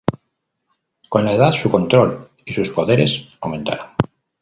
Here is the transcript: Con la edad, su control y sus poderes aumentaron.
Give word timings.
Con 1.09 1.25
la 1.25 1.33
edad, 1.33 1.51
su 1.51 1.69
control 1.69 2.31
y 2.43 2.53
sus 2.53 2.71
poderes 2.71 3.37
aumentaron. 3.39 3.91